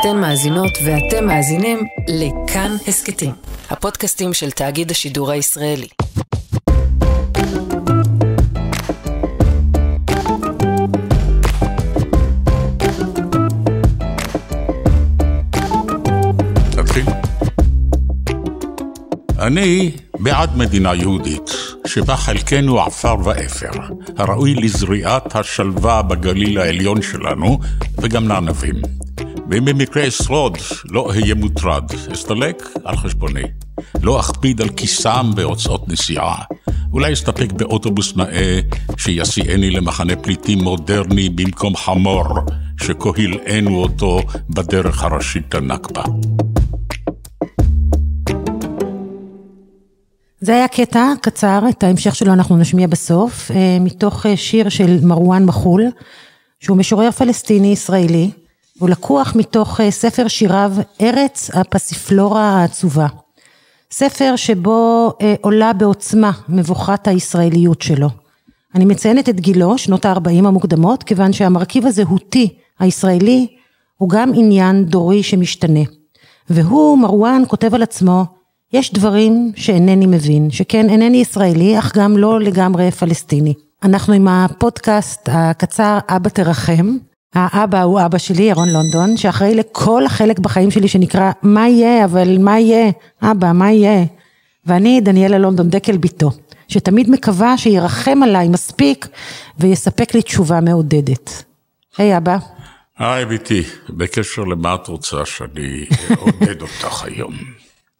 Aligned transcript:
אתן 0.00 0.16
מאזינות 0.20 0.78
ואתם 0.84 1.26
מאזינים 1.26 1.78
לכאן 2.08 2.76
הסכתים, 2.88 3.32
הפודקאסטים 3.70 4.34
של 4.34 4.50
תאגיד 4.50 4.90
השידור 4.90 5.30
הישראלי. 5.30 5.88
אני 19.38 19.90
בעד 20.18 20.56
מדינה 20.56 20.94
יהודית, 20.94 21.50
שבה 21.86 22.16
חלקנו 22.16 22.80
עפר 22.80 23.16
ואפר, 23.24 23.80
הראוי 24.16 24.54
לזריעת 24.54 25.36
השלווה 25.36 26.02
בגליל 26.02 26.58
העליון 26.58 27.02
שלנו, 27.02 27.58
וגם 28.02 28.28
לענבים. 28.28 29.05
ואם 29.50 29.64
במקרה 29.64 30.08
אשרוד, 30.08 30.58
לא 30.90 31.08
אהיה 31.10 31.34
מוטרד, 31.34 31.84
אסתלק 32.12 32.68
על 32.84 32.96
חשבוני. 32.96 33.42
לא 34.02 34.20
אכביד 34.20 34.60
על 34.60 34.68
כיסם 34.68 35.30
בהוצאות 35.34 35.88
נסיעה. 35.88 36.34
אולי 36.92 37.12
אסתפק 37.12 37.52
באוטובוס 37.52 38.16
נאה 38.16 38.60
שיסיעני 38.96 39.70
למחנה 39.70 40.16
פליטים 40.16 40.58
מודרני 40.58 41.28
במקום 41.28 41.76
חמור, 41.76 42.24
שכה 42.80 43.10
הלאינו 43.18 43.82
אותו 43.82 44.20
בדרך 44.50 45.02
הראשית 45.02 45.54
לנכבה. 45.54 46.02
זה 50.40 50.54
היה 50.54 50.68
קטע 50.68 51.12
קצר, 51.22 51.60
את 51.68 51.82
ההמשך 51.82 52.14
שלו 52.14 52.32
אנחנו 52.32 52.56
נשמיע 52.56 52.86
בסוף, 52.86 53.50
אה, 53.50 53.78
מתוך 53.80 54.26
אה, 54.26 54.36
שיר 54.36 54.68
של 54.68 54.98
מרואן 55.02 55.44
מחול, 55.44 55.84
שהוא 56.60 56.76
משורר 56.76 57.10
פלסטיני 57.10 57.72
ישראלי, 57.72 58.30
והוא 58.78 58.90
לקוח 58.90 59.32
מתוך 59.36 59.80
אה, 59.80 59.90
ספר 59.90 60.28
שיריו 60.28 60.72
ארץ 61.00 61.50
הפסיפלורה 61.54 62.42
העצובה. 62.42 63.06
ספר 63.90 64.36
שבו 64.36 65.12
עולה 65.40 65.72
בעוצמה 65.72 66.30
מבוכת 66.48 67.08
הישראליות 67.08 67.82
שלו. 67.82 68.08
אני 68.74 68.84
מציינת 68.84 69.28
את 69.28 69.40
גילו, 69.40 69.78
שנות 69.78 70.04
ה-40 70.04 70.46
המוקדמות, 70.46 71.02
כיוון 71.02 71.32
שהמרכיב 71.32 71.86
הזהותי 71.86 72.56
הישראלי 72.78 73.46
הוא 73.96 74.08
גם 74.08 74.32
עניין 74.34 74.84
דורי 74.84 75.22
שמשתנה. 75.22 75.80
והוא, 76.50 76.98
מרואן, 76.98 77.42
כותב 77.48 77.74
על 77.74 77.82
עצמו, 77.82 78.24
יש 78.72 78.92
דברים 78.92 79.52
שאינני 79.56 80.06
מבין, 80.06 80.50
שכן 80.50 80.90
אינני 80.90 81.16
ישראלי, 81.16 81.78
אך 81.78 81.96
גם 81.96 82.16
לא 82.16 82.40
לגמרי 82.40 82.90
פלסטיני. 82.90 83.54
אנחנו 83.82 84.14
עם 84.14 84.28
הפודקאסט 84.28 85.28
הקצר 85.32 85.98
אבא 86.08 86.28
תרחם. 86.28 86.96
האבא 87.34 87.82
הוא 87.82 88.00
אבא 88.04 88.18
שלי, 88.18 88.42
ירון 88.42 88.68
לונדון, 88.68 89.16
שאחראי 89.16 89.54
לכל 89.54 90.06
החלק 90.06 90.38
בחיים 90.38 90.70
שלי 90.70 90.88
שנקרא 90.88 91.30
מה 91.42 91.68
יהיה, 91.68 92.04
אבל 92.04 92.38
מה 92.38 92.60
יהיה? 92.60 92.90
אבא, 93.22 93.52
מה 93.52 93.72
יהיה? 93.72 94.04
ואני 94.66 95.00
דניאלה 95.00 95.38
לונדון 95.38 95.70
דקל 95.70 95.96
ביתו, 95.96 96.30
שתמיד 96.68 97.10
מקווה 97.10 97.58
שירחם 97.58 98.22
עליי 98.22 98.48
מספיק 98.48 99.08
ויספק 99.58 100.14
לי 100.14 100.22
תשובה 100.22 100.60
מעודדת. 100.60 101.42
היי 101.98 102.14
hey, 102.14 102.16
אבא. 102.16 102.36
היי 102.98 103.26
ביתי, 103.26 103.62
בקשר 103.90 104.44
למה 104.44 104.74
את 104.74 104.88
רוצה 104.88 105.16
שאני 105.24 105.84
אעודד 106.10 106.62
אותך 106.62 107.04
היום? 107.04 107.32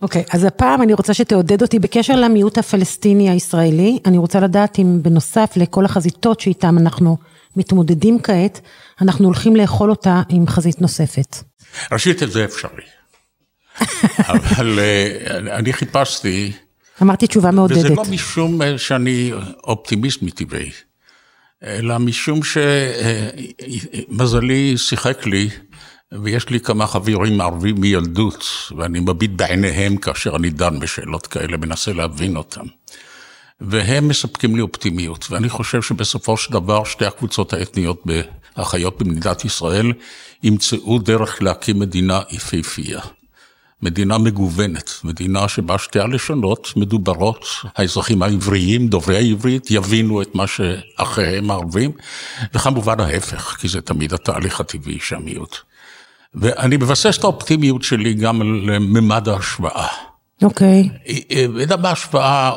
אוקיי, 0.03 0.23
okay, 0.23 0.31
אז 0.33 0.45
הפעם 0.45 0.83
אני 0.83 0.93
רוצה 0.93 1.15
שתעודד 1.15 1.63
אותי 1.63 1.79
בקשר 1.79 2.17
למיעוט 2.17 2.59
הפלסטיני 2.59 3.31
הישראלי. 3.31 3.99
אני 4.07 4.19
רוצה 4.19 4.41
לדעת 4.41 4.79
אם 4.79 4.99
בנוסף 5.03 5.53
לכל 5.57 5.85
החזיתות 5.85 6.41
שאיתן 6.41 6.79
אנחנו 6.79 7.17
מתמודדים 7.57 8.19
כעת, 8.23 8.61
אנחנו 9.01 9.25
הולכים 9.25 9.57
לאכול 9.57 9.91
אותה 9.91 10.23
עם 10.29 10.47
חזית 10.47 10.81
נוספת. 10.81 11.37
ראשית, 11.93 12.19
זה 12.27 12.45
אפשרי. 12.45 12.83
אבל 14.33 14.79
אה, 14.79 15.57
אני 15.57 15.73
חיפשתי... 15.73 16.53
אמרתי 17.03 17.27
תשובה 17.27 17.51
מעודדת. 17.51 17.79
וזה 17.79 17.89
לא 17.89 18.05
משום 18.11 18.63
אה, 18.63 18.79
שאני 18.79 19.33
אופטימיסט 19.65 20.23
מטבעי, 20.23 20.71
אלא 21.63 21.99
משום 21.99 22.41
שמזלי 24.13 24.73
אה, 24.73 24.79
שיחק 24.79 25.27
לי 25.27 25.49
ויש 26.13 26.49
לי 26.49 26.61
כמה 26.61 26.87
חברים 26.87 27.41
ערבים 27.41 27.81
מילדות, 27.81 28.45
ואני 28.77 29.01
מביט 29.01 29.31
בעיניהם 29.31 29.97
כאשר 29.97 30.37
אני 30.37 30.51
דן 30.51 30.81
בשאלות 30.81 31.27
כאלה, 31.27 31.57
מנסה 31.57 31.93
להבין 31.93 32.37
אותם. 32.37 32.65
והם 33.61 34.09
מספקים 34.09 34.57
לי 34.57 34.63
אופטימיות, 34.63 35.27
ואני 35.31 35.49
חושב 35.49 35.83
שבסופו 35.83 36.37
של 36.37 36.53
דבר 36.53 36.85
שתי 36.85 37.07
הקבוצות 37.07 37.53
האתניות 37.53 38.03
החיות 38.57 39.03
במדינת 39.03 39.45
ישראל 39.45 39.93
ימצאו 40.43 40.99
דרך 40.99 41.43
להקים 41.43 41.79
מדינה 41.79 42.21
יפהפייה. 42.31 43.01
מדינה 43.83 44.19
מגוונת, 44.19 44.91
מדינה 45.05 45.49
שבה 45.49 45.79
שתי 45.79 46.01
הלשונות 46.01 46.73
מדוברות, 46.77 47.47
האזרחים 47.77 48.23
העבריים, 48.23 48.89
דוברי 48.89 49.17
העברית, 49.17 49.71
יבינו 49.71 50.23
את 50.23 50.35
מה 50.35 50.47
שאחיהם 50.47 51.51
הערבים, 51.51 51.93
וכמובן 52.55 53.01
ההפך, 53.01 53.57
כי 53.61 53.69
זה 53.69 53.81
תמיד 53.81 54.15
התהליך 54.15 54.61
הטבעי 54.61 54.99
שהמיעוט. 55.01 55.57
ואני 56.35 56.77
מבסס 56.77 57.19
את 57.19 57.25
האופטימיות 57.25 57.83
שלי 57.83 58.15
גם 58.15 58.41
על 58.41 58.79
ממד 58.79 59.29
ההשוואה. 59.29 59.87
אוקיי. 60.43 60.89
מידע 61.49 61.77
בהשוואה, 61.77 62.53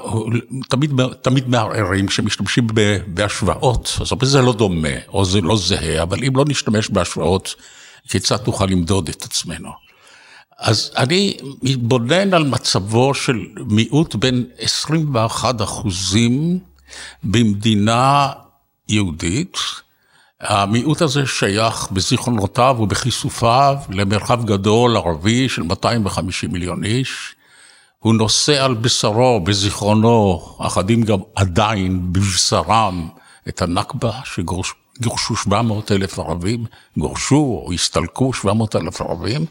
תמיד, 0.69 0.91
תמיד 1.21 1.49
מערערים 1.49 2.07
כשמשתמשים 2.07 2.67
בהשוואות, 3.07 3.97
אז 4.01 4.11
הרבה 4.11 4.25
זה 4.25 4.41
לא 4.41 4.53
דומה, 4.53 4.97
או 5.07 5.25
זה 5.25 5.41
לא 5.41 5.57
זהה, 5.57 6.03
אבל 6.03 6.23
אם 6.23 6.35
לא 6.35 6.45
נשתמש 6.47 6.89
בהשוואות, 6.89 7.55
כיצד 8.09 8.37
תוכל 8.37 8.65
למדוד 8.65 9.09
את 9.09 9.23
עצמנו? 9.23 9.69
אז 10.59 10.91
אני 10.97 11.37
מתבונן 11.63 12.33
על 12.33 12.43
מצבו 12.43 13.13
של 13.13 13.45
מיעוט 13.55 14.15
בין 14.15 14.45
21 14.57 15.61
אחוזים 15.61 16.59
במדינה 17.23 18.29
יהודית, 18.87 19.57
המיעוט 20.41 21.01
הזה 21.01 21.25
שייך 21.25 21.87
בזיכרונותיו 21.91 22.75
ובכיסופיו 22.79 23.75
למרחב 23.89 24.45
גדול 24.45 24.97
ערבי 24.97 25.49
של 25.49 25.61
250 25.61 26.51
מיליון 26.51 26.83
איש. 26.83 27.35
הוא 27.99 28.13
נושא 28.13 28.63
על 28.63 28.73
בשרו, 28.73 29.39
בזיכרונו, 29.39 30.41
אחדים 30.59 31.03
גם 31.03 31.19
עדיין 31.35 32.13
בבשרם, 32.13 33.07
את 33.49 33.61
הנכבה 33.61 34.11
שגורשו 34.25 35.35
700 35.35 35.91
אלף 35.91 36.19
ערבים, 36.19 36.65
גורשו 36.97 37.35
או 37.65 37.73
הסתלקו 37.73 38.33
700 38.33 38.75
אלף 38.75 39.01
ערבים, 39.01 39.45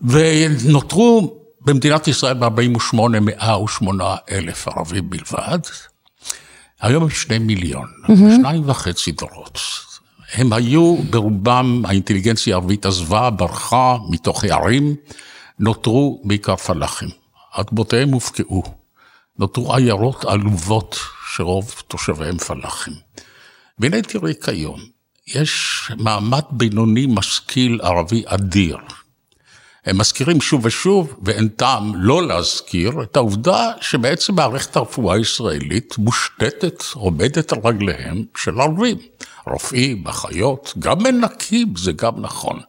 ונותרו 0.00 1.38
במדינת 1.60 2.08
ישראל 2.08 2.34
ב-48 2.34 2.96
108 3.20 4.16
אלף 4.30 4.68
ערבים 4.68 5.10
בלבד. 5.10 5.58
היום 6.80 7.02
הם 7.02 7.10
שני 7.10 7.38
מיליון, 7.38 7.86
mm-hmm. 8.04 8.36
שניים 8.36 8.62
וחצי 8.70 9.12
דורות. 9.12 9.58
הם 10.34 10.52
היו 10.52 10.96
ברובם, 11.10 11.82
האינטליגנציה 11.86 12.56
הערבית 12.56 12.86
עזבה, 12.86 13.30
ברחה 13.30 13.96
מתוך 14.10 14.44
הערים, 14.44 14.94
נותרו 15.58 16.22
בעיקר 16.24 16.56
פלאחים. 16.56 17.27
אדמותיהם 17.60 18.08
הופקעו. 18.08 18.62
נותרו 19.38 19.74
עיירות 19.74 20.24
עלובות 20.24 20.98
שרוב 21.34 21.74
תושביהם 21.88 22.38
פלאחים. 22.38 22.94
והנה 23.78 24.02
תראי 24.02 24.34
כיום, 24.44 24.80
יש 25.26 25.80
מעמד 25.96 26.44
בינוני 26.50 27.06
משכיל 27.08 27.80
ערבי 27.82 28.22
אדיר. 28.26 28.78
הם 29.86 29.98
מזכירים 29.98 30.40
שוב 30.40 30.60
ושוב, 30.64 31.14
ואין 31.22 31.48
טעם 31.48 31.92
לא 31.94 32.26
להזכיר, 32.26 33.02
את 33.02 33.16
העובדה 33.16 33.70
שבעצם 33.80 34.34
מערכת 34.34 34.76
הרפואה 34.76 35.16
הישראלית 35.16 35.98
מושתתת, 35.98 36.82
עומדת 36.94 37.52
על 37.52 37.58
רגליהם 37.64 38.24
של 38.36 38.60
ערבים. 38.60 38.96
רופאים, 39.46 40.06
אחיות, 40.06 40.74
גם 40.78 41.02
מנקים, 41.02 41.76
זה 41.76 41.92
גם 41.92 42.20
נכון. 42.20 42.60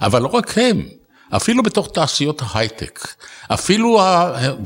אבל 0.00 0.22
לא 0.22 0.26
רק 0.26 0.58
הם, 0.58 0.88
אפילו 1.30 1.62
בתוך 1.62 1.88
תעשיות 1.94 2.42
ההייטק, 2.44 3.06
אפילו 3.48 4.00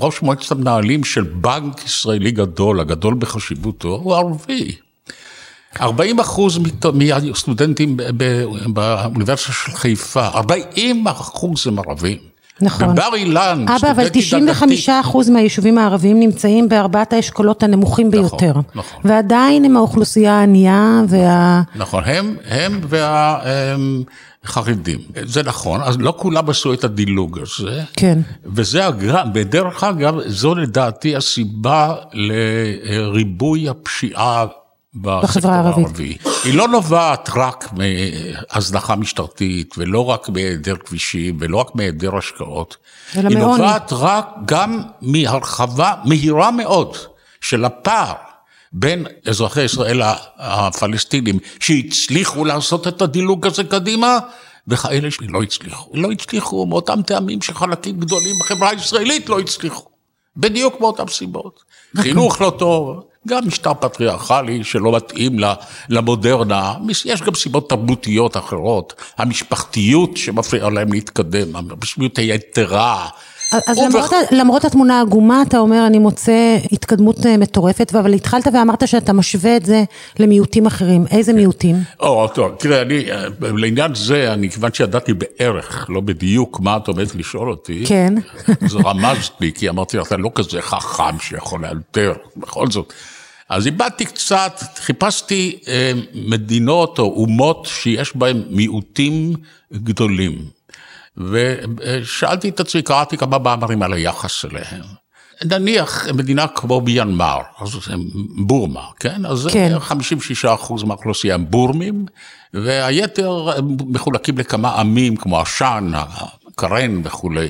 ראש 0.00 0.22
מועצת 0.22 0.52
המנהלים 0.52 1.04
של 1.04 1.22
בנק 1.22 1.84
ישראלי 1.84 2.30
גדול, 2.30 2.80
הגדול 2.80 3.14
בחשיבותו, 3.18 4.00
הוא 4.02 4.14
ערבי. 4.14 4.76
40 5.80 6.20
אחוז 6.20 6.58
מהסטודנטים 6.94 7.96
באוניברסיטה 8.66 9.52
של 9.52 9.72
חיפה, 9.72 10.26
40 10.26 11.08
אחוז 11.08 11.66
הם 11.66 11.78
ערבים. 11.78 12.29
נכון. 12.62 12.94
בבר 12.94 13.14
אילן, 13.14 13.64
אבא, 13.68 13.90
אבל 13.90 14.08
95 14.12 14.88
אחוז 14.88 15.30
מהיישובים 15.30 15.78
הערביים 15.78 16.20
נמצאים 16.20 16.68
בארבעת 16.68 17.12
האשכולות 17.12 17.62
הנמוכים 17.62 18.08
נכון, 18.08 18.20
ביותר. 18.20 18.50
נכון, 18.50 18.62
נכון. 18.74 19.00
ועדיין 19.04 19.64
הם 19.64 19.76
האוכלוסייה 19.76 20.32
הענייה 20.34 21.00
וה... 21.08 21.62
נכון, 21.76 22.02
הם, 22.06 22.36
הם 22.48 22.80
והחרדים. 24.44 24.98
זה 25.22 25.42
נכון, 25.42 25.80
אז 25.82 25.96
לא 26.00 26.14
כולם 26.16 26.50
עשו 26.50 26.72
את 26.72 26.84
הדילוג 26.84 27.38
הזה. 27.38 27.82
כן. 27.92 28.18
וזה 28.46 28.88
אגב, 28.88 29.24
בדרך 29.32 29.84
אגב, 29.84 30.14
זו 30.26 30.54
לדעתי 30.54 31.16
הסיבה 31.16 31.94
לריבוי 32.12 33.68
הפשיעה 33.68 34.46
בחברה 34.94 35.54
הערבית. 35.54 36.22
היא 36.44 36.54
לא 36.54 36.68
נובעת 36.68 37.30
רק 37.34 37.68
מהזנחה 37.72 38.96
משטרתית, 38.96 39.74
ולא 39.78 40.04
רק 40.04 40.28
מהיעדר 40.28 40.76
כבישים, 40.76 41.36
ולא 41.40 41.56
רק 41.56 41.74
מהיעדר 41.74 42.16
השקעות. 42.16 42.76
אלא 43.16 43.28
היא 43.28 43.38
מעוני. 43.38 43.62
נובעת 43.62 43.92
רק 43.92 44.28
גם 44.44 44.82
מהרחבה 45.00 45.94
מהירה 46.04 46.50
מאוד 46.50 46.96
של 47.40 47.64
הפער 47.64 48.12
בין 48.72 49.06
אזרחי 49.26 49.62
ישראל 49.62 50.00
הפלסטינים, 50.38 51.38
שהצליחו 51.60 52.44
לעשות 52.44 52.88
את 52.88 53.02
הדילוג 53.02 53.46
הזה 53.46 53.64
קדימה, 53.64 54.18
וכאלה 54.68 55.10
שלא 55.10 55.42
הצליחו. 55.42 55.90
לא 55.94 56.10
הצליחו 56.10 56.66
מאותם 56.66 57.02
טעמים 57.02 57.42
שחלקים 57.42 58.00
גדולים 58.00 58.34
בחברה 58.40 58.70
הישראלית 58.70 59.28
לא 59.28 59.40
הצליחו. 59.40 59.86
בדיוק 60.36 60.80
מאותן 60.80 61.06
סיבות. 61.08 61.64
חינוך 61.96 62.40
לא 62.40 62.52
טוב, 62.58 63.04
גם 63.28 63.46
משטר 63.46 63.74
פטריארכלי 63.74 64.64
שלא 64.64 64.96
מתאים 64.96 65.38
למודרנה, 65.88 66.74
יש 67.04 67.22
גם 67.22 67.34
סיבות 67.34 67.68
תרבותיות 67.68 68.36
אחרות, 68.36 68.94
המשפחתיות 69.18 70.16
שמפריעה 70.16 70.70
להם 70.70 70.92
להתקדם, 70.92 71.56
המשפחתיות 71.56 72.18
היתרה. 72.18 73.08
אז 73.52 73.78
למרות, 73.78 74.10
למרות 74.30 74.64
התמונה 74.64 74.98
העגומה, 74.98 75.42
אתה 75.42 75.58
אומר, 75.58 75.86
אני 75.86 75.98
מוצא 75.98 76.58
התקדמות 76.72 77.26
אה, 77.26 77.36
מטורפת, 77.36 77.94
אבל 77.94 78.12
התחלת 78.12 78.46
ואמרת 78.52 78.88
שאתה 78.88 79.12
משווה 79.12 79.56
את 79.56 79.66
זה 79.66 79.84
למיעוטים 80.18 80.66
אחרים. 80.66 81.04
איזה 81.10 81.32
מיעוטים? 81.32 81.76
או, 82.00 82.28
טוב, 82.28 82.54
תראה, 82.58 82.82
אני, 82.82 83.12
אה, 83.12 83.24
לעניין 83.40 83.94
זה, 83.94 84.32
אני, 84.32 84.50
כיוון 84.50 84.72
שידעתי 84.72 85.12
בערך, 85.14 85.86
לא 85.88 86.00
בדיוק 86.00 86.60
מה 86.60 86.76
את 86.76 86.88
עומדת 86.88 87.14
לשאול 87.14 87.50
אותי, 87.50 87.84
כן. 87.86 88.14
אז 88.64 88.76
רמזת 88.84 89.32
לי, 89.40 89.52
כי 89.52 89.68
אמרתי 89.68 89.96
לך, 89.96 90.06
אתה 90.06 90.16
לא 90.16 90.30
כזה 90.34 90.62
חכם 90.62 91.18
שיכול 91.20 91.62
לאלתר, 91.62 92.12
בכל 92.36 92.70
זאת. 92.70 92.92
אז 93.48 93.66
איבדתי 93.66 94.04
קצת, 94.04 94.60
חיפשתי 94.76 95.58
אה, 95.68 95.92
מדינות 96.14 96.98
או 96.98 97.04
אומות 97.04 97.68
שיש 97.72 98.16
בהן 98.16 98.42
מיעוטים 98.50 99.32
גדולים. 99.72 100.59
ושאלתי 101.16 102.48
את 102.48 102.60
עצמי, 102.60 102.82
קראתי 102.82 103.16
כמה 103.16 103.38
מאמרים 103.38 103.82
על 103.82 103.92
היחס 103.92 104.44
אליהם. 104.44 104.84
נניח 105.44 106.08
מדינה 106.08 106.46
כמו 106.46 106.80
ביאנמר, 106.80 107.40
אז 107.60 107.70
בורמה, 108.46 108.86
כן? 109.00 109.26
אז 109.26 109.48
כן. 109.52 109.72
56% 110.44 110.84
מהאוכלוסייה 110.84 111.34
הם 111.34 111.50
בורמים, 111.50 112.06
והיתר 112.54 113.48
מחולקים 113.86 114.38
לכמה 114.38 114.80
עמים, 114.80 115.16
כמו 115.16 115.40
עשן, 115.40 115.92
קרן 116.56 117.00
וכולי. 117.04 117.48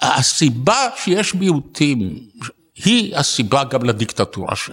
הסיבה 0.00 0.88
שיש 0.96 1.34
מיעוטים 1.34 2.18
היא 2.84 3.16
הסיבה 3.16 3.64
גם 3.64 3.84
לדיקטטורה 3.84 4.56
שם. 4.56 4.72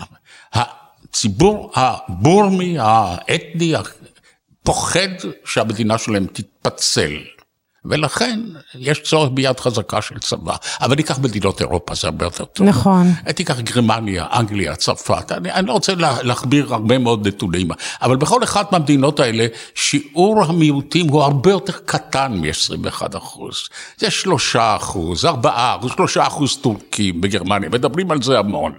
הציבור 0.54 1.72
הבורמי, 1.76 2.76
האתני, 2.80 3.74
פוחד 4.64 5.10
שהמדינה 5.46 5.98
שלהם 5.98 6.28
תתפצל. 6.34 7.18
ולכן 7.86 8.40
יש 8.76 9.02
צורך 9.02 9.30
ביד 9.34 9.60
חזקה 9.60 10.02
של 10.02 10.20
צבא. 10.20 10.56
אבל 10.82 10.96
ניקח 10.96 11.20
מדינות 11.20 11.62
אירופה, 11.62 11.96
זה 11.96 12.08
הרבה 12.08 12.26
יותר 12.26 12.46
טוב. 12.46 12.68
נכון. 12.68 13.14
תיקח 13.36 13.60
גרמניה, 13.60 14.26
אנגליה, 14.34 14.76
צרפת, 14.76 15.32
אני, 15.32 15.52
אני 15.52 15.68
לא 15.68 15.74
רוצה 15.74 15.96
לה, 15.96 16.18
להכביר 16.22 16.74
הרבה 16.74 16.98
מאוד 16.98 17.28
נתונים, 17.28 17.68
אבל 18.02 18.16
בכל 18.16 18.44
אחת 18.44 18.72
מהמדינות 18.72 19.20
האלה, 19.20 19.48
שיעור 19.76 20.44
המיעוטים 20.44 21.08
הוא 21.08 21.24
הרבה 21.24 21.52
יותר 21.52 21.74
קטן 21.86 22.34
מ-21 22.42 23.18
אחוז. 23.18 23.56
זה 23.98 24.12
3 24.12 24.56
אחוז, 24.56 25.26
4 25.26 25.76
אחוז, 25.80 25.92
3 25.96 26.18
אחוז 26.18 26.58
טורקים 26.58 27.22
בגרמניה, 27.22 27.70
מדברים 27.70 28.12
על 28.12 28.22
זה 28.22 28.40
המון. 28.40 28.72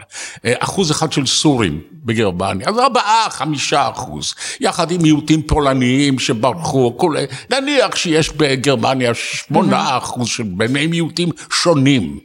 אה, 0.44 0.54
אחוז 0.58 0.90
אחד 0.90 1.12
של 1.12 1.26
סורים 1.26 1.80
בגרמניה, 2.04 2.68
אז 2.68 2.78
4, 2.78 3.00
5 3.30 3.72
אחוז. 3.72 4.34
יחד 4.60 4.90
עם 4.90 5.02
מיעוטים 5.02 5.42
פולניים 5.42 6.18
שברחו, 6.18 6.94
כל... 6.96 7.16
נניח 7.50 7.96
שיש 7.96 8.30
בגרמניה 8.30 8.93
8 9.14 9.98
אחוז 9.98 10.28
של 10.28 10.42
בני 10.42 10.86
מיעוטים 10.86 11.28
שונים. 11.52 12.18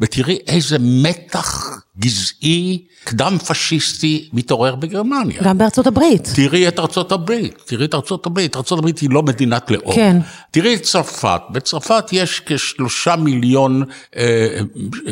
ותראי 0.00 0.38
איזה 0.46 0.76
מתח 0.80 1.78
גזעי 1.98 2.84
קדם 3.04 3.38
פשיסטי 3.38 4.28
מתעורר 4.32 4.74
בגרמניה. 4.74 5.42
גם 5.42 5.58
בארצות 5.58 5.86
הברית. 5.86 6.28
תראי 6.34 6.68
את 6.68 6.78
ארצות 6.78 7.12
הברית, 7.12 7.62
תראי 7.66 7.84
את 7.84 7.94
ארצות 7.94 8.26
הברית, 8.26 8.56
ארצות 8.56 8.78
הברית 8.78 8.98
היא 8.98 9.10
לא 9.10 9.22
מדינת 9.22 9.70
לאום. 9.70 9.94
כן. 9.94 10.16
תראי 10.50 10.74
את 10.74 10.82
צרפת, 10.82 11.40
בצרפת 11.50 12.04
יש 12.12 12.42
כשלושה 12.46 13.16
מיליון 13.16 13.82
אה, 14.16 14.58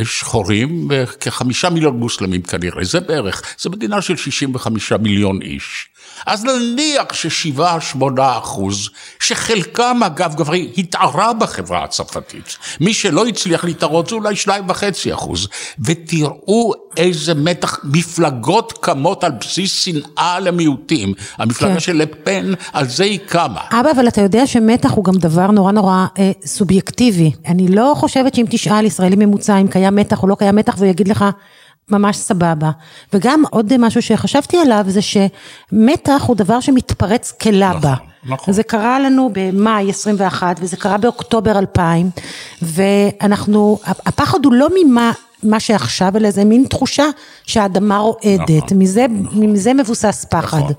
שחורים 0.05 0.89
וכחמישה 0.91 1.71
מיליון 1.71 1.97
מוסלמים 1.97 2.43
כנראה, 2.43 2.85
זה 2.85 3.01
בערך, 3.01 3.43
זו 3.59 3.71
מדינה 3.71 4.03
של 4.03 4.17
65 4.17 4.93
מיליון 4.93 5.43
איש. 5.43 5.90
אז 6.26 6.44
נניח 6.44 7.12
ששבעה, 7.12 7.81
שמונה 7.81 8.38
אחוז, 8.38 8.88
שחלקם 9.20 10.00
אגב 10.06 10.35
גברי 10.35 10.73
התערה 10.79 11.32
בחברה 11.32 11.85
הצרפתית. 11.85 12.56
מי 12.81 12.94
שלא 12.94 13.26
הצליח 13.26 13.64
להתערות 13.64 14.08
זה 14.08 14.14
אולי 14.14 14.37
שניים 14.37 14.64
וחצי 14.69 15.14
אחוז. 15.14 15.49
ותראו 15.85 16.73
איזה 16.97 17.35
מתח, 17.35 17.79
מפלגות 17.85 18.79
קמות 18.81 19.25
על 19.25 19.32
בסיס 19.32 19.73
שנאה 19.73 20.41
למיעוטים. 20.41 21.14
המפלגה 21.38 21.75
כן. 21.75 21.81
של 21.81 21.97
לפן, 21.97 22.53
על 22.73 22.88
זה 22.88 23.05
היא 23.05 23.19
קמה. 23.26 23.61
אבא, 23.81 23.91
אבל 23.91 24.08
אתה 24.08 24.20
יודע 24.20 24.46
שמתח 24.46 24.91
הוא 24.91 25.05
גם 25.05 25.14
דבר 25.14 25.50
נורא 25.50 25.73
נורא 25.73 26.06
אה, 26.19 26.31
סובייקטיבי. 26.46 27.32
אני 27.46 27.69
לא 27.69 27.93
חושבת 27.96 28.35
שאם 28.35 28.46
תשאל 28.50 28.85
ישראלי 28.85 29.17
ממוצע 29.17 29.58
אם 29.58 29.69
קיים 29.69 29.96
מתח 29.96 30.23
או 30.23 30.29
לא 30.29 30.35
קיים 30.35 30.56
מתח, 30.56 30.75
והוא 30.79 30.88
יגיד 30.88 31.08
לך, 31.08 31.25
ממש 31.91 32.17
סבבה. 32.17 32.71
וגם 33.13 33.43
עוד 33.51 33.77
משהו 33.79 34.03
שחשבתי 34.03 34.59
עליו, 34.59 34.85
זה 34.89 35.01
שמתח 35.03 36.23
הוא 36.27 36.37
דבר 36.37 36.61
שמתפרץ 36.61 37.33
כלבה. 37.33 37.95
נכון, 37.95 38.07
נכון. 38.25 38.55
זה 38.55 38.63
קרה 38.63 39.01
לנו 39.01 39.31
במאי 39.33 39.91
21, 39.91 40.57
וזה 40.61 40.77
קרה 40.77 40.99
באוקטובר 40.99 41.59
2000, 41.59 42.11
ואנחנו, 42.63 43.79
הפחד 43.85 44.45
הוא 44.45 44.53
לא 44.53 44.69
ממה... 44.77 45.13
מה 45.43 45.61
שעכשיו, 45.61 46.17
אלא 46.17 46.31
זה 46.31 46.45
מין 46.45 46.65
תחושה 46.65 47.05
שהאדמה 47.47 47.99
רועדת, 47.99 48.65
נכון, 48.65 48.79
מזה, 48.79 49.07
מזה 49.33 49.75
מבוסס 49.75 50.27
פחד. 50.31 50.59
נכון. 50.59 50.75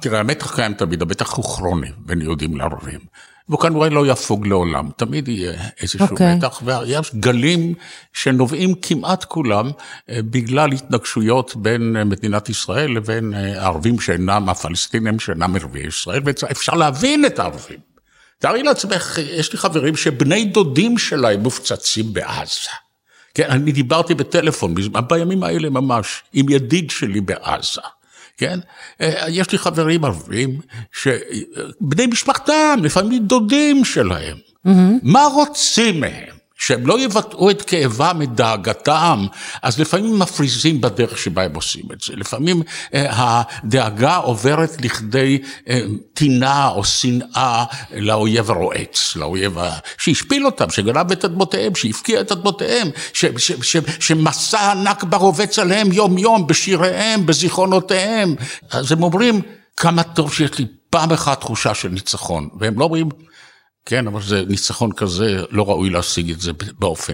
תראה, 0.00 0.20
המתח 0.20 0.54
קיים 0.54 0.72
תמיד, 0.72 1.02
המתח 1.02 1.32
הוא 1.32 1.44
כרוני 1.44 1.86
בין 1.98 2.20
יהודים 2.22 2.56
לערבים. 2.56 2.98
והוא 3.48 3.60
כנראה 3.60 3.88
לא 3.88 4.06
יפוג 4.06 4.46
לעולם, 4.46 4.88
תמיד 4.96 5.28
יהיה 5.28 5.52
איזשהו 5.80 6.00
אוקיי. 6.10 6.34
מתח, 6.34 6.62
ויש 6.64 7.10
גלים 7.14 7.74
שנובעים 8.12 8.74
כמעט 8.82 9.24
כולם 9.24 9.70
אה, 10.10 10.18
בגלל 10.22 10.72
התנגשויות 10.72 11.56
בין 11.56 11.96
אה, 11.96 12.04
מדינת 12.04 12.48
ישראל 12.48 12.90
לבין 12.90 13.34
אה, 13.34 13.62
הערבים 13.62 14.00
שאינם, 14.00 14.48
הפלסטינים 14.48 15.20
שאינם 15.20 15.56
ערביי 15.56 15.86
ישראל, 15.86 16.20
ואפשר 16.24 16.74
להבין 16.74 17.24
את 17.24 17.38
הערבים. 17.38 17.78
תארי 18.38 18.62
לעצמך, 18.62 19.18
יש 19.30 19.52
לי 19.52 19.58
חברים 19.58 19.96
שבני 19.96 20.44
דודים 20.44 20.98
שלהם 20.98 21.40
מופצצים 21.42 22.12
בעזה. 22.12 22.70
כן, 23.34 23.50
אני 23.50 23.72
דיברתי 23.72 24.14
בטלפון, 24.14 24.74
בזמן- 24.74 25.00
בימים 25.08 25.42
האלה 25.42 25.70
ממש, 25.70 26.22
עם 26.32 26.48
ידיד 26.48 26.90
שלי 26.90 27.20
בעזה. 27.20 27.80
כן? 28.38 28.58
אה, 29.00 29.24
יש 29.28 29.52
לי 29.52 29.58
חברים 29.58 30.04
ערבים, 30.04 30.60
שבני 30.92 32.06
משפחתם, 32.06 32.78
לפעמים 32.82 33.26
דודים 33.26 33.84
שלהם, 33.84 34.36
מה 35.02 35.24
רוצים 35.24 36.00
מהם? 36.00 36.37
שהם 36.58 36.86
לא 36.86 37.00
יבטאו 37.00 37.50
את 37.50 37.62
כאבם, 37.62 38.20
את 38.22 38.34
דאגתם, 38.34 39.26
אז 39.62 39.80
לפעמים 39.80 40.18
מפריזים 40.18 40.80
בדרך 40.80 41.18
שבה 41.18 41.42
הם 41.42 41.54
עושים 41.54 41.84
את 41.92 42.00
זה. 42.00 42.16
לפעמים 42.16 42.62
אה, 42.94 43.06
הדאגה 43.10 44.16
עוברת 44.16 44.84
לכדי 44.84 45.38
אה, 45.68 45.80
טינה 46.14 46.68
או 46.68 46.84
שנאה 46.84 47.64
לאויב 47.96 48.50
הרועץ, 48.50 49.16
לאויב 49.16 49.58
ה... 49.58 49.78
שהשפיל 49.98 50.46
אותם, 50.46 50.70
שגנב 50.70 51.12
את 51.12 51.24
אדמותיהם, 51.24 51.74
שהפקיע 51.74 52.20
את 52.20 52.32
אדמותיהם, 52.32 52.88
ש, 53.12 53.24
ש, 53.36 53.52
ש, 53.62 53.76
שמסע 54.00 54.60
הנכבה 54.60 55.16
רובץ 55.16 55.58
עליהם 55.58 55.92
יום-יום 55.92 56.46
בשיריהם, 56.46 57.26
בזיכרונותיהם. 57.26 58.34
אז 58.70 58.92
הם 58.92 59.02
אומרים, 59.02 59.42
כמה 59.76 60.02
טוב 60.02 60.32
שיש 60.32 60.58
לי 60.58 60.66
פעם 60.90 61.12
אחת 61.12 61.40
תחושה 61.40 61.74
של 61.74 61.88
ניצחון, 61.88 62.48
והם 62.60 62.78
לא 62.78 62.84
אומרים, 62.84 63.08
כן, 63.88 64.06
אבל 64.06 64.22
זה 64.22 64.42
ניצחון 64.48 64.92
כזה, 64.92 65.42
לא 65.50 65.68
ראוי 65.68 65.90
להשיג 65.90 66.30
את 66.30 66.40
זה 66.40 66.52
באופן 66.78 67.12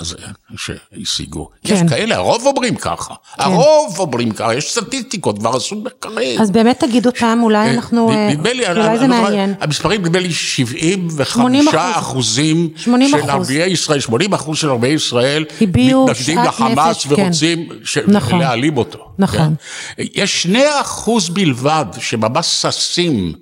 הזה 0.00 0.16
שהשיגו. 0.56 1.48
כן. 1.64 1.74
יש 1.74 1.80
כאלה, 1.90 2.16
הרוב 2.16 2.46
אומרים 2.46 2.74
ככה. 2.76 3.14
הרוב 3.38 3.96
אומרים 3.98 4.30
ככה, 4.30 4.54
יש 4.54 4.72
סטטיסטיקות, 4.72 5.38
כבר 5.38 5.56
עשו 5.56 5.76
מחקרים. 5.76 6.40
אז 6.40 6.50
באמת 6.50 6.80
תגיד 6.84 7.06
אותם, 7.06 7.38
אולי 7.42 7.70
אנחנו, 7.70 8.10
אה, 8.10 8.28
נדמה 8.30 8.52
לי, 8.52 8.68
אולי 8.68 8.86
אני- 8.88 8.98
זה 8.98 9.06
מעניין. 9.06 9.54
המספרים 9.60 10.02
נדמה 10.02 10.18
לי 10.18 10.32
75 10.32 11.28
80 11.32 11.64
אחוזים 11.94 12.68
80 12.76 13.08
של. 13.08 13.30
ערביי 13.30 13.70
ישראל, 13.70 14.00
80 14.00 14.32
אחוז 14.34 14.58
של 14.58 14.68
ערביי 14.70 14.92
ישראל 14.92 15.44
מתנגדים 15.60 16.38
לחמאס 16.38 17.06
כן. 17.06 17.22
ורוצים 17.22 17.68
נכון. 18.08 18.38
להעלים 18.38 18.76
אותו. 18.76 18.98
נכון. 19.18 19.54
כן? 19.96 20.02
יש 20.14 20.42
2 20.42 20.64
אחוז 20.80 21.28
בלבד 21.28 21.86
שממש 21.98 22.46
ששים 22.46 23.32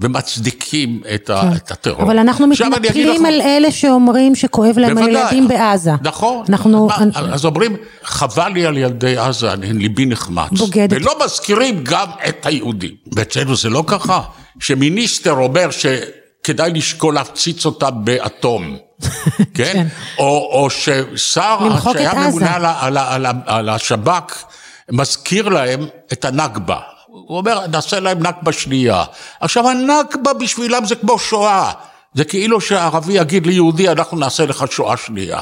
ומצדיקים 0.00 1.00
את, 1.14 1.30
ה, 1.30 1.42
את 1.56 1.70
הטרור. 1.70 2.02
אבל 2.02 2.18
אנחנו 2.18 2.46
מתנפלים 2.46 3.08
לך- 3.20 3.26
על 3.28 3.40
אלה 3.40 3.70
שאומרים 3.72 4.34
שכואב 4.34 4.78
להם 4.78 4.98
על 4.98 5.04
בוודאי. 5.04 5.22
ילדים 5.22 5.48
בעזה. 5.48 5.90
נכון. 6.02 6.44
אנחנו... 6.48 6.86
מה, 6.86 6.94
אז 7.32 7.44
אומרים, 7.44 7.76
חבל 8.04 8.48
לי 8.48 8.66
על 8.66 8.76
ילדי 8.78 9.16
עזה, 9.16 9.52
אני- 9.52 9.72
ליבי 9.72 10.06
נחמץ. 10.06 10.50
בוגדת. 10.58 10.96
ולא 11.02 11.14
מזכירים 11.24 11.80
גם 11.84 12.06
את 12.28 12.46
היהודים. 12.46 12.94
ואצלנו 13.16 13.56
זה 13.56 13.68
לא 13.70 13.84
ככה, 13.86 14.20
שמיניסטר 14.60 15.32
אומר 15.32 15.68
שכדאי 15.70 16.70
לשקול 16.72 17.14
להפציץ 17.14 17.66
אותה 17.66 17.90
באטום. 17.90 18.76
כן? 19.54 19.72
כן. 19.72 19.86
או, 20.18 20.24
או 20.52 20.70
ששר 20.70 21.58
שהיה. 21.92 22.14
ממונה 22.14 22.54
על, 22.56 22.64
על, 22.66 22.96
על, 22.98 23.26
ה- 23.26 23.32
על 23.46 23.68
השב"כ 23.68 24.44
מזכיר 24.92 25.48
להם 25.48 25.80
את 26.12 26.24
הנכבה. 26.24 26.78
הוא 27.26 27.38
אומר, 27.38 27.66
נעשה 27.66 28.00
להם 28.00 28.18
נכבה 28.18 28.52
שנייה. 28.52 29.04
עכשיו, 29.40 29.68
הנכבה 29.68 30.32
בשבילם 30.32 30.84
זה 30.84 30.94
כמו 30.94 31.18
שואה. 31.18 31.72
זה 32.14 32.24
כאילו 32.24 32.60
שהערבי 32.60 33.12
יגיד 33.12 33.46
ליהודי, 33.46 33.88
אנחנו 33.88 34.16
נעשה 34.16 34.46
לך 34.46 34.64
שואה 34.70 34.96
שנייה. 34.96 35.40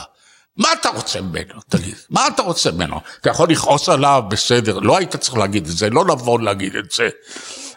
מה 0.56 0.68
אתה 0.80 0.88
רוצה 0.88 1.20
ממנו? 1.20 1.60
תגיד, 1.68 1.94
מה 2.10 2.26
אתה 2.26 2.42
רוצה 2.42 2.70
ממנו? 2.70 3.00
אתה 3.20 3.30
יכול 3.30 3.48
לכעוס 3.50 3.88
עליו, 3.88 4.22
בסדר, 4.28 4.78
לא 4.78 4.96
היית 4.96 5.16
צריך 5.16 5.36
להגיד 5.36 5.66
את 5.66 5.76
זה, 5.76 5.90
לא 5.90 6.04
נבון 6.04 6.44
להגיד 6.44 6.76
את 6.76 6.90
זה. 6.90 7.08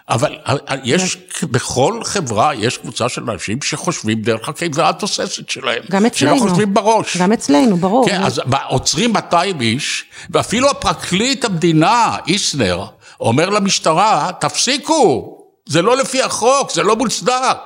אבל 0.10 0.38
יש, 0.84 1.18
בכל 1.44 2.00
חברה 2.04 2.56
יש 2.56 2.78
קבוצה 2.78 3.10
של 3.10 3.30
אנשים 3.30 3.62
שחושבים 3.62 4.22
דרך 4.22 4.50
הקיבה 4.50 4.90
התוססת 4.90 5.50
שלהם. 5.50 5.84
גם 5.92 6.06
אצלנו. 6.06 6.38
שלא 6.38 6.48
חושבים 6.48 6.74
בראש. 6.74 7.18
גם 7.18 7.32
אצלנו, 7.32 7.78
ברור. 7.78 8.10
כן, 8.10 8.24
אז 8.24 8.42
עוצרים 8.68 9.14
200 9.14 9.62
איש, 9.62 10.06
ואפילו 10.30 10.70
הפרקליט 10.70 11.46
המדינה, 11.46 12.18
איסנר, 12.28 12.86
אומר 13.20 13.50
למשטרה, 13.50 14.30
תפסיקו, 14.40 15.36
זה 15.66 15.82
לא 15.82 15.98
לפי 15.98 16.22
החוק, 16.22 16.72
זה 16.72 16.84
לא 16.84 16.96
מוצדק, 16.96 17.58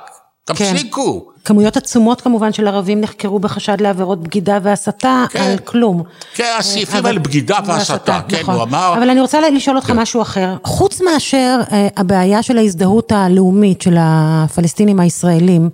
תפסיקו. 0.44 1.24
כמויות 1.44 1.76
עצומות 1.76 2.20
כמובן 2.20 2.52
של 2.52 2.68
ערבים 2.68 3.00
נחקרו 3.00 3.38
בחשד 3.38 3.80
לעבירות 3.80 4.20
בגידה 4.22 4.58
והסתה 4.62 5.24
כן. 5.30 5.40
על 5.40 5.58
כלום. 5.58 6.02
כן, 6.34 6.54
הסעיפים 6.58 6.96
אבל- 6.98 7.06
האלה, 7.06 7.18
בגידה 7.18 7.58
והסתה, 7.66 8.20
כן, 8.28 8.40
נכון. 8.40 8.54
הוא 8.54 8.62
אמר... 8.62 8.90
כן. 8.94 8.98
אבל 8.98 9.10
אני 9.10 9.20
רוצה 9.20 9.50
לשאול 9.50 9.76
אותך 9.76 9.90
משהו 9.90 10.22
אחר. 10.22 10.56
חוץ 10.64 11.00
מאשר 11.00 11.60
אה, 11.72 11.88
הבעיה 11.96 12.42
של 12.42 12.58
ההזדהות 12.58 13.12
הלאומית 13.12 13.82
של 13.82 13.96
הפלסטינים 13.98 15.00
הישראלים, 15.00 15.70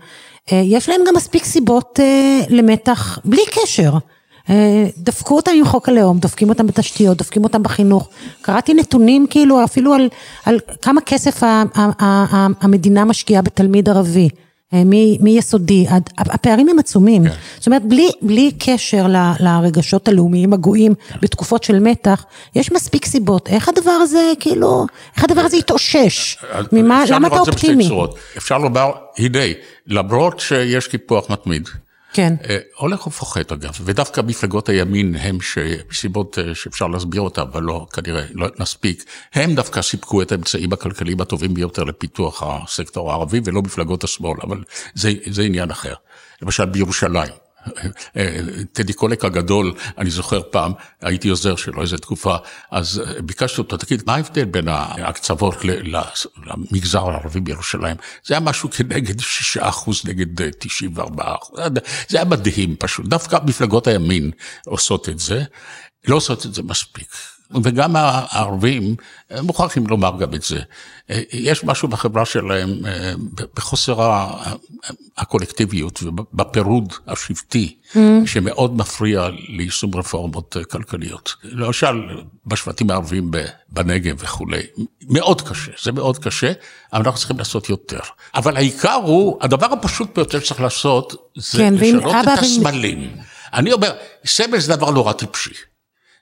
אה, 0.52 0.62
יש 0.64 0.88
להם 0.88 1.00
גם 1.08 1.14
מספיק 1.16 1.44
סיבות 1.44 2.00
אה, 2.02 2.40
למתח 2.48 3.18
בלי 3.24 3.42
קשר. 3.50 3.92
אה, 4.50 4.86
דפקו 4.98 5.36
אותם 5.36 5.50
עם 5.54 5.64
חוק 5.64 5.88
הלאום, 5.88 6.18
דופקים 6.18 6.48
אותם 6.48 6.66
בתשתיות, 6.66 7.18
דופקים 7.18 7.44
אותם 7.44 7.62
בחינוך. 7.62 8.08
קראתי 8.42 8.74
נתונים 8.74 9.26
כאילו 9.30 9.64
אפילו 9.64 9.94
על, 9.94 10.08
על 10.44 10.58
כמה 10.82 11.00
כסף 11.00 11.42
ה, 11.42 11.62
ה, 11.74 11.80
ה, 11.98 12.24
ה, 12.36 12.46
המדינה 12.60 13.04
משקיעה 13.04 13.42
בתלמיד 13.42 13.88
ערבי. 13.88 14.28
אה, 14.74 14.82
מיסודי, 15.20 15.86
הפערים 16.18 16.68
הם 16.68 16.78
עצומים. 16.78 17.24
כן. 17.28 17.34
זאת 17.58 17.66
אומרת, 17.66 17.84
בלי, 17.84 18.10
בלי 18.22 18.50
קשר 18.58 19.06
ל- 19.06 19.32
לרגשות 19.40 20.08
הלאומיים 20.08 20.52
הגואים 20.52 20.94
בתקופות 21.22 21.64
של 21.64 21.78
מתח, 21.78 22.24
יש 22.54 22.72
מספיק 22.72 23.04
סיבות. 23.04 23.48
איך 23.48 23.68
הדבר 23.68 23.90
הזה, 23.90 24.32
כאילו, 24.40 24.86
איך 25.16 25.24
הדבר 25.24 25.40
הזה 25.40 25.56
התאושש? 25.56 26.36
ממה, 26.72 27.02
אפשר 27.02 27.14
למה 27.14 27.28
אתה 27.28 27.38
אופטימי? 27.38 27.88
אפשר 28.36 28.58
לומר, 28.58 28.90
הנה, 29.18 29.38
למרות 29.86 30.40
שיש 30.40 30.86
קיפוח 30.88 31.30
מתמיד, 31.30 31.68
כן. 32.12 32.34
אה, 32.48 32.58
הולך 32.76 33.06
ופוחת 33.06 33.52
אגב, 33.52 33.78
ודווקא 33.84 34.20
מפלגות 34.20 34.68
הימין 34.68 35.14
הם 35.14 35.38
שמסיבות 35.40 36.38
אה, 36.38 36.54
שאפשר 36.54 36.86
להסביר 36.86 37.20
אותן, 37.20 37.40
אבל 37.40 37.62
לא, 37.62 37.86
כנראה 37.92 38.22
לא 38.34 38.48
נספיק, 38.58 39.04
הם 39.34 39.54
דווקא 39.54 39.82
סיפקו 39.82 40.22
את 40.22 40.32
האמצעים 40.32 40.72
הכלכליים 40.72 41.20
הטובים 41.20 41.54
ביותר 41.54 41.84
לפיתוח 41.84 42.42
הסקטור 42.46 43.10
הערבי, 43.10 43.40
ולא 43.44 43.62
מפלגות 43.62 44.04
השמאל, 44.04 44.38
אבל 44.42 44.62
זה, 44.94 45.12
זה 45.30 45.42
עניין 45.42 45.70
אחר. 45.70 45.94
למשל 46.42 46.64
בירושלים. 46.64 47.49
טדי 48.72 48.92
קולק 48.92 49.24
הגדול, 49.24 49.74
אני 49.98 50.10
זוכר 50.10 50.40
פעם, 50.50 50.72
הייתי 51.00 51.28
עוזר 51.28 51.56
שלו 51.56 51.82
איזה 51.82 51.98
תקופה, 51.98 52.36
אז 52.70 53.02
ביקשתי 53.24 53.60
אותו, 53.60 53.76
תגיד, 53.76 54.02
מה 54.06 54.14
ההבדל 54.14 54.44
בין 54.44 54.68
ההקצבות 54.68 55.54
למגזר 55.64 57.08
הערבי 57.10 57.40
בירושלים? 57.40 57.96
זה 58.24 58.34
היה 58.34 58.40
משהו 58.40 58.70
כנגד 58.70 59.20
6% 59.20 59.62
נגד 60.04 60.42
אה, 60.42 60.48
94%. 60.96 61.00
זה 62.08 62.18
היה 62.18 62.24
מדהים 62.24 62.76
פשוט, 62.78 63.06
דווקא 63.06 63.38
מפלגות 63.46 63.86
הימין 63.86 64.30
עושות 64.66 65.08
את 65.08 65.18
זה, 65.18 65.42
לא 66.08 66.16
עושות 66.16 66.46
את 66.46 66.54
זה 66.54 66.62
מספיק. 66.62 67.39
וגם 67.64 67.96
הערבים, 67.96 68.94
מוכרחים 69.42 69.86
לומר 69.86 70.12
גם 70.18 70.34
את 70.34 70.42
זה. 70.42 70.60
אה, 71.10 71.20
יש 71.32 71.64
משהו 71.64 71.88
בחברה 71.88 72.24
שלהם, 72.24 72.86
אה, 72.86 73.12
בחוסר 73.54 74.10
הקולקטיביות 75.18 76.02
ובפירוד 76.02 76.92
השבטי, 77.06 77.76
שמאוד 78.26 78.76
מפריע 78.76 79.28
ליישום 79.48 79.94
רפורמות 79.94 80.56
אה, 80.56 80.64
כלכליות. 80.64 81.34
למשל, 81.44 82.00
בשבטים 82.46 82.90
הערבים 82.90 83.30
בנגב 83.68 84.16
וכולי, 84.18 84.62
מאוד 85.08 85.42
קשה, 85.42 85.72
זה 85.82 85.92
מאוד 85.92 86.18
קשה, 86.18 86.52
אבל 86.92 87.02
אנחנו 87.02 87.18
צריכים 87.18 87.38
לעשות 87.38 87.68
יותר. 87.68 88.00
אבל 88.34 88.56
העיקר 88.56 88.92
הוא, 88.92 89.38
הדבר 89.40 89.66
הפשוט 89.66 90.14
ביותר 90.14 90.40
שצריך 90.40 90.60
לעשות, 90.60 91.32
זה 91.36 91.58
כן, 91.58 91.74
לשנות 91.74 92.14
את 92.22 92.38
הסמלים. 92.38 93.16
אני 93.52 93.72
אומר, 93.72 93.92
סמל 94.26 94.58
זה 94.58 94.76
דבר 94.76 94.90
נורא 94.90 95.12
טיפשי. 95.12 95.69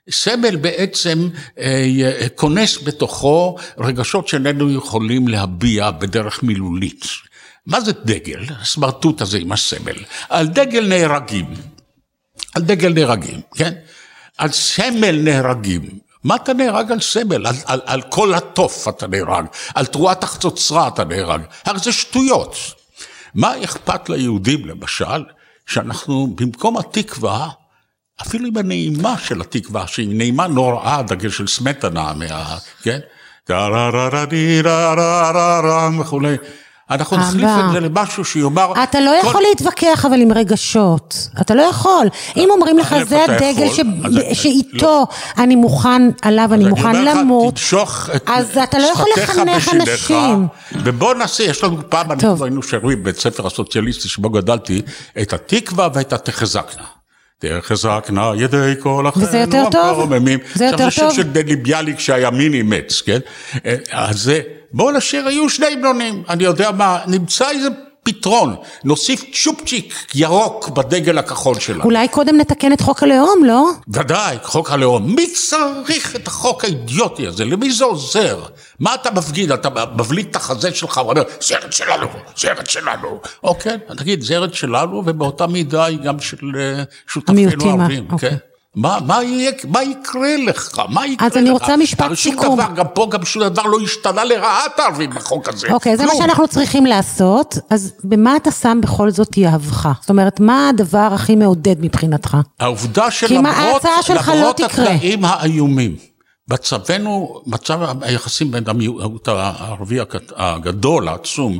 סמל 0.09 0.55
בעצם 0.55 1.29
אה, 1.59 2.27
כונס 2.35 2.77
בתוכו 2.83 3.55
רגשות 3.77 4.27
שאיננו 4.27 4.71
יכולים 4.71 5.27
להביע 5.27 5.91
בדרך 5.91 6.43
מילולית. 6.43 7.05
מה 7.65 7.81
זה 7.81 7.91
דגל? 8.05 8.45
הסמרטוט 8.61 9.21
הזה 9.21 9.37
עם 9.37 9.51
הסמל. 9.51 9.95
על 10.29 10.47
דגל 10.47 10.87
נהרגים. 10.87 11.45
על 12.55 12.61
דגל 12.61 12.93
נהרגים, 12.93 13.41
כן? 13.55 13.73
על 14.37 14.51
סמל 14.51 15.21
נהרגים. 15.23 15.99
מה 16.23 16.35
אתה 16.35 16.53
נהרג 16.53 16.91
על 16.91 16.99
סמל? 16.99 17.47
על, 17.47 17.55
על, 17.65 17.81
על 17.85 18.01
כל 18.01 18.33
התוף 18.33 18.87
אתה 18.87 19.07
נהרג, 19.07 19.45
על 19.75 19.85
תרועת 19.85 20.23
החצוצרה 20.23 20.87
אתה 20.87 21.03
נהרג. 21.03 21.41
הרי 21.65 21.79
זה 21.79 21.91
שטויות. 21.91 22.55
מה 23.35 23.63
אכפת 23.63 24.09
ליהודים, 24.09 24.65
למשל, 24.65 25.23
שאנחנו 25.65 26.27
במקום 26.35 26.77
התקווה, 26.77 27.49
אפילו 28.21 28.47
עם 28.47 28.57
הנעימה 28.57 29.15
של 29.17 29.41
התקווה, 29.41 29.87
שהיא 29.87 30.07
נעימה 30.11 30.47
נוראה, 30.47 31.01
דגל 31.01 31.29
של 31.29 31.47
סמטנה, 31.47 32.13
מה... 32.13 32.57
כן? 32.83 32.99
וכולי. 35.99 36.37
אנחנו 36.91 37.17
נחליף. 37.17 37.49
את 37.65 37.71
זה 37.71 37.79
למשהו 37.79 38.25
שיאמר... 38.25 38.83
אתה 38.83 38.99
לא 38.99 39.11
יכול 39.23 39.41
להתווכח 39.49 40.05
אבל 40.05 40.21
עם 40.21 40.31
רגשות, 40.31 41.29
אתה 41.41 41.55
לא 41.55 41.61
יכול. 41.61 42.07
אם 42.37 42.49
אומרים 42.51 42.77
לך 42.77 42.95
זה 43.03 43.23
הדגל. 43.23 43.67
שאיתו 44.33 45.07
אני 45.37 45.55
מוכן, 45.55 46.01
עליו 46.21 46.49
אני 46.53 46.65
מוכן 46.65 47.05
למות, 47.05 47.53
תמשוך 47.53 48.09
את 48.15 48.29
אז 48.29 48.57
אתה 48.57 48.79
לא 48.79 48.85
יכול 48.85 49.05
שפתיך 49.15 49.29
לחנך 49.29 49.69
אנשים. 49.73 50.47
ובוא 50.71 51.13
נעשה, 51.13 51.43
יש 51.43 51.63
לנו 51.63 51.89
פעם. 51.89 52.11
אנחנו 52.11 52.45
היינו 52.45 52.63
שרים 52.63 53.03
בבית 53.03 53.19
ספר 53.19 53.47
הסוציאליסטי 53.47 54.09
שבו 54.09 54.29
גדלתי, 54.29 54.81
את 55.21 55.33
התקווה 55.33 55.87
ואת 55.93 56.13
התחזקנה. 56.13 56.98
תחזקנה 57.39 58.31
ידי 58.37 58.73
כל 58.79 59.09
אחינו 59.09 59.25
וזה 59.25 59.37
יותר 59.37 59.63
טוב? 59.71 59.99
המרוממים. 59.99 60.39
זה 60.53 60.65
יותר 60.65 60.87
עכשיו 60.87 61.03
טוב? 61.03 61.09
זה 61.09 61.15
שיר 61.15 61.23
של 61.23 61.31
דני 61.31 61.55
ביאליק 61.55 61.99
שהימין 61.99 62.53
אימץ, 62.53 63.01
כן? 63.01 63.19
אה, 63.65 63.75
אז 63.91 64.31
בואו 64.73 64.91
נשאיר, 64.91 65.27
היו 65.27 65.49
שני 65.49 65.67
המנונים, 65.67 66.23
אני 66.29 66.43
יודע 66.43 66.71
מה, 66.71 66.99
נמצא 67.07 67.49
איזה 67.49 67.67
פתרון, 68.03 68.55
נוסיף 68.83 69.23
צ'ופצ'יק 69.43 69.93
ירוק 70.15 70.69
בדגל 70.69 71.17
הכחול 71.17 71.59
שלנו. 71.59 71.83
אולי 71.83 72.07
קודם 72.07 72.37
נתקן 72.37 72.73
את 72.73 72.81
חוק 72.81 73.03
הלאום, 73.03 73.43
לא? 73.45 73.69
ודאי, 73.87 74.37
חוק 74.43 74.71
הלאום. 74.71 75.15
מי 75.15 75.27
צריך 75.33 76.15
את 76.15 76.27
החוק 76.27 76.63
האידיוטי 76.63 77.27
הזה? 77.27 77.45
למי 77.45 77.71
זה 77.71 77.85
עוזר? 77.85 78.43
מה 78.79 78.95
אתה 78.95 79.11
מפגיד? 79.11 79.51
אתה 79.51 79.69
מבליט 79.95 80.31
את 80.31 80.35
החזה 80.35 80.75
שלך 80.75 80.97
ואומר, 80.97 81.23
זה 81.41 81.55
ארץ 81.55 81.73
שלנו, 81.73 82.07
זה 82.37 82.51
ארץ 82.51 82.69
שלנו. 82.69 83.19
אוקיי, 83.43 83.77
תגיד, 83.97 84.21
זה 84.21 84.35
ארץ 84.35 84.53
שלנו, 84.53 85.03
ובאותה 85.05 85.47
מידה 85.47 85.85
היא 85.85 85.99
גם 85.99 86.19
של 86.19 86.37
אה, 86.57 86.83
שותפינו 87.07 87.39
המיעוטים, 87.39 87.79
הערבים, 87.79 88.07
אוקיי. 88.11 88.29
כן? 88.29 88.35
מה, 88.75 88.97
מה, 89.05 89.23
יהיה, 89.23 89.51
מה 89.67 89.83
יקרה 89.83 90.35
לך? 90.45 90.79
מה 90.89 91.07
יקרה 91.07 91.27
לך? 91.27 91.33
אז 91.33 91.37
אני 91.37 91.49
רוצה 91.49 91.77
משפט 91.77 92.13
סיכום. 92.13 92.59
דבר, 92.59 92.73
גם 92.75 92.85
פה 92.93 93.07
גם 93.11 93.25
שום 93.25 93.43
דבר 93.43 93.63
לא 93.63 93.77
השתנה 93.83 94.23
לרעת 94.23 94.79
הערבים 94.79 95.09
בחוק 95.09 95.47
הזה. 95.49 95.67
אוקיי, 95.71 95.97
זה 95.97 96.05
מה. 96.05 96.11
שאנחנו 96.17 96.47
צריכים 96.47 96.85
לעשות, 96.85 97.57
אז 97.69 97.93
במה 98.03 98.35
אתה 98.35 98.51
שם 98.51 98.79
בכל 98.81 99.11
זאת 99.11 99.37
יהבך? 99.37 99.89
זאת 100.01 100.09
אומרת, 100.09 100.39
מה 100.39 100.69
הדבר 100.69 101.09
הכי 101.13 101.35
מעודד 101.35 101.75
מבחינתך? 101.79 102.37
העובדה 102.59 103.11
שלמרות 103.11 103.85
לא. 104.59 104.65
התנאים 104.65 105.25
האיומים, 105.25 105.95
מצבנו, 106.49 107.41
מצב 107.45 107.79
היחסים 108.01 108.51
בין 108.51 108.63
המיעוט 108.67 109.27
הערבי 109.27 109.99
הגד- 109.99 110.31
הגדול, 110.35 111.07
העצום, 111.07 111.59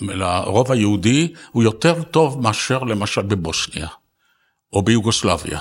לרוב 0.00 0.72
היהודי, 0.72 1.32
הוא 1.52 1.62
יותר 1.62 2.02
טוב 2.02 2.42
מאשר 2.42 2.78
למשל 2.78 3.22
בבוסניה, 3.22 3.86
או 4.72 4.82
ביוגוסלביה. 4.82 5.58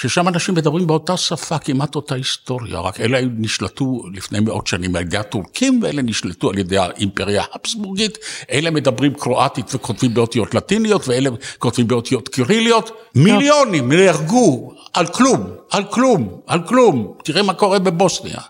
ששם 0.00 0.28
אנשים 0.28 0.54
מדברים 0.54 0.86
באותה 0.86 1.16
שפה, 1.16 1.58
כמעט 1.58 1.94
אותה 1.94 2.14
היסטוריה, 2.14 2.80
רק 2.80 3.00
אלה 3.00 3.20
נשלטו 3.38 4.02
לפני 4.12 4.40
מאות 4.40 4.66
שנים 4.66 4.96
על 4.96 5.02
ידי 5.02 5.16
הטורקים, 5.16 5.80
ואלה 5.82 6.02
נשלטו 6.02 6.50
על 6.50 6.58
ידי 6.58 6.78
האימפריה 6.78 7.44
הפסבורגית, 7.52 8.18
אלה 8.50 8.70
מדברים 8.70 9.14
קרואטית 9.14 9.74
וכותבים 9.74 10.14
באותיות 10.14 10.54
לטיניות, 10.54 11.08
ואלה 11.08 11.30
כותבים 11.58 11.88
באותיות 11.88 12.28
קיריליות, 12.28 12.90
מיליונים 13.14 13.92
נהרגו 13.92 14.72
על 14.92 15.06
כלום, 15.06 15.46
על 15.70 15.84
כלום, 15.84 16.40
על 16.46 16.66
כלום, 16.66 17.14
תראה 17.24 17.42
מה 17.42 17.54
קורה 17.54 17.78
בבוסניה, 17.78 18.40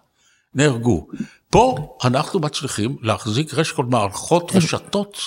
נהרגו. 0.55 1.07
פה 1.51 1.97
אנחנו 2.05 2.41
מצליחים 2.41 2.97
להחזיק 3.03 3.55
רשת 3.55 3.79
מערכות, 3.79 4.53
רשתות 4.55 5.19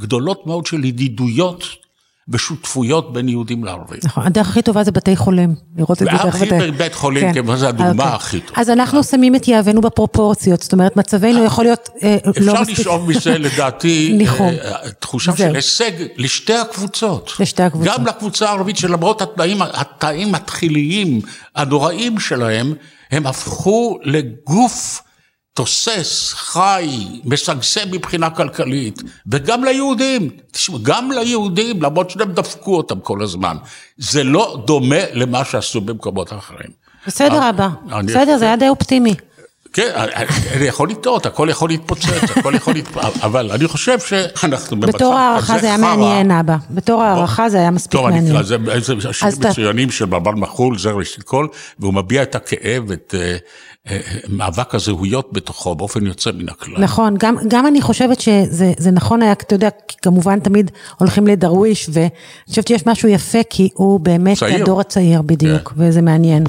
גדולות 0.00 0.46
מאוד 0.46 0.66
של 0.66 0.84
ידידויות 0.84 1.81
בשותפויות 2.28 3.12
בין 3.12 3.28
יהודים 3.28 3.64
לערבים. 3.64 4.00
נכון, 4.04 4.26
הדרך 4.26 4.48
הכי 4.48 4.62
טובה 4.62 4.84
זה 4.84 4.90
בתי 4.90 5.16
חולים, 5.16 5.54
לראות 5.76 5.90
את 5.90 5.96
זה 5.98 6.04
דרך 6.04 6.42
בתי... 6.42 6.70
בית 6.70 6.94
חולים, 6.94 7.32
כן, 7.32 7.56
זו 7.56 7.68
הדוגמה 7.68 7.90
אוקיי. 7.90 8.16
הכי 8.16 8.40
טובה. 8.40 8.60
אז 8.60 8.70
אנחנו 8.70 9.04
שמים 9.04 9.36
את 9.36 9.48
יהבנו 9.48 9.80
בפרופורציות, 9.80 10.62
זאת 10.62 10.72
אומרת, 10.72 10.96
מצבנו 10.96 11.44
יכול 11.44 11.64
להיות 11.64 11.88
אה, 12.02 12.16
לא 12.24 12.52
מספיק... 12.52 12.68
אפשר 12.68 12.82
לשאוב 12.82 13.10
מזה, 13.10 13.38
לדעתי, 13.48 14.18
אה, 14.40 14.90
תחושה 14.98 15.36
של 15.36 15.54
הישג 15.54 15.90
לשתי 16.16 16.54
הקבוצות. 16.54 17.32
לשתי 17.40 17.62
הקבוצות. 17.62 17.94
גם 17.98 18.06
לקבוצה 18.06 18.48
הערבית, 18.48 18.76
שלמרות 18.76 19.22
התנאים, 19.22 19.62
התנאים 19.62 20.34
התחיליים 20.34 21.20
הנוראים 21.54 22.20
שלהם, 22.20 22.74
הם 23.10 23.26
הפכו 23.26 23.98
לגוף... 24.02 25.02
תוסס, 25.54 26.32
חי, 26.34 27.08
משגשג 27.24 27.86
מבחינה 27.92 28.30
כלכלית, 28.30 29.02
וגם 29.26 29.64
ליהודים, 29.64 30.30
תשמעו, 30.50 30.78
גם 30.82 31.12
ליהודים, 31.12 31.82
למרות 31.82 32.10
שהם 32.10 32.32
דפקו 32.32 32.76
אותם 32.76 33.00
כל 33.00 33.22
הזמן. 33.22 33.56
זה 33.96 34.24
לא 34.24 34.62
דומה 34.66 34.96
למה 35.12 35.44
שעשו 35.44 35.80
במקומות 35.80 36.32
אחרים. 36.32 36.70
בסדר, 37.06 37.48
אבא, 37.50 37.68
בסדר, 38.04 38.38
זה 38.38 38.44
היה 38.44 38.56
די 38.56 38.68
אופטימי. 38.68 39.14
כן, 39.72 39.90
אני 40.56 40.64
יכול 40.64 40.90
לטעות, 40.90 41.26
הכל 41.26 41.48
יכול 41.50 41.68
להתפוצץ, 41.68 42.30
הכל 42.36 42.54
יכול 42.54 42.74
להתפוצץ, 42.74 43.22
אבל 43.26 43.50
אני 43.50 43.68
חושב 43.68 43.98
שאנחנו 43.98 44.80
במצב 44.80 44.96
בתור 44.96 45.14
הערכה 45.14 45.58
זה 45.58 45.66
היה 45.66 45.76
מעניין, 45.76 46.30
אבא. 46.30 46.56
בתור 46.70 47.02
הערכה 47.02 47.48
זה 47.48 47.58
היה 47.58 47.70
מספיק 47.70 48.00
מעניין. 48.00 48.42
זה 48.42 48.56
שירים 49.12 49.38
מצוינים 49.40 49.90
של 49.90 50.04
ברבר 50.04 50.30
מחול, 50.30 50.78
זר 50.78 50.96
כל, 51.24 51.46
והוא 51.78 51.94
מביע 51.94 52.22
את 52.22 52.34
הכאב, 52.34 52.90
את 52.90 53.14
אה, 53.18 53.20
אה, 53.20 53.36
מאבק 54.28 54.74
הזהויות 54.74 55.28
בתוכו, 55.32 55.74
באופן 55.74 56.06
יוצא 56.06 56.30
מן 56.32 56.48
הכלל. 56.48 56.78
נכון, 56.78 57.14
גם 57.48 57.66
אני 57.66 57.80
חושבת 57.80 58.20
שזה 58.20 58.90
נכון 58.92 59.22
היה, 59.22 59.32
אתה 59.32 59.54
יודע, 59.54 59.68
כמובן 60.02 60.40
תמיד 60.40 60.70
הולכים 60.98 61.26
לדרוויש, 61.26 61.90
ואני 61.92 62.08
חושבת 62.48 62.68
שיש 62.68 62.86
משהו 62.86 63.08
יפה, 63.08 63.38
כי 63.50 63.68
הוא 63.74 64.00
באמת 64.00 64.38
הדור 64.42 64.80
הצעיר 64.80 65.22
בדיוק, 65.22 65.68
כן. 65.68 65.74
וזה 65.76 66.02
מעניין. 66.02 66.44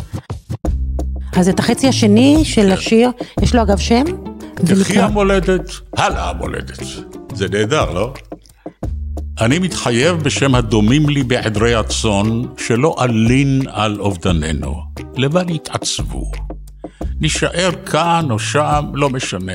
אז 1.36 1.50
את 1.50 1.60
החצי 1.60 1.88
השני 1.88 2.42
של 2.46 2.62
כן. 2.62 2.72
השיר, 2.72 3.10
יש 3.42 3.56
לו 3.56 3.62
אגב 3.62 3.78
שם? 3.78 4.04
תחי 4.56 5.00
המולדת, 5.00 5.72
הלאה 5.98 6.30
המולדת. 6.30 6.84
זה 7.34 7.48
נהדר, 7.52 7.94
לא? 7.94 8.14
אני 9.42 9.60
מתחייב 9.60 10.16
בשם 10.16 10.56
הדומים 10.56 11.10
לי 11.10 11.24
בעדרי 11.24 11.76
הצאן, 11.76 12.42
שלא 12.58 12.96
אלין 13.04 13.62
על 13.68 14.00
אובדננו, 14.00 14.76
לבל 15.16 15.50
יתעצבו. 15.50 16.32
נישאר 17.24 17.70
כאן 17.86 18.28
או 18.32 18.40
שם, 18.40 18.86
לא 18.94 19.10
משנה. 19.10 19.54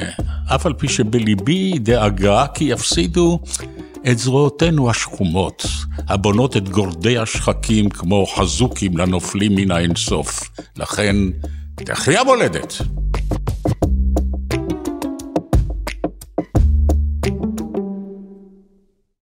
אף 0.54 0.66
על 0.66 0.72
פי 0.72 0.88
שבליבי 0.88 1.78
דאגה 1.78 2.46
כי 2.54 2.64
יפסידו 2.64 3.40
את 4.10 4.18
זרועותינו 4.18 4.90
השחומות, 4.90 5.66
הבונות 6.08 6.56
את 6.56 6.68
גורדי 6.68 7.18
השחקים 7.18 7.88
כמו 7.88 8.26
חזוקים 8.26 8.96
לנופלים 8.96 9.54
מן 9.54 9.70
האינסוף. 9.70 10.50
לכן, 10.76 11.16
תחי 11.74 12.16
המולדת. 12.16 12.74